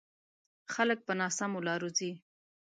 [0.73, 2.11] خلک په ناسمو لارو ځي.